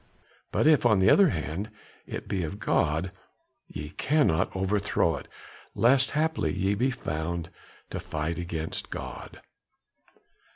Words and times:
But 0.51 0.65
if, 0.65 0.83
on 0.83 0.97
the 0.97 1.11
other 1.11 1.29
hand, 1.29 1.69
it 2.07 2.27
be 2.27 2.41
of 2.41 2.57
God, 2.57 3.11
ye 3.67 3.89
cannot 3.91 4.49
overthow 4.55 5.17
it, 5.17 5.27
lest 5.75 6.09
haply 6.17 6.51
ye 6.51 6.73
be 6.73 6.89
found 6.89 7.51
to 7.91 7.99
fight 7.99 8.39
against 8.39 8.89
God." 8.89 9.41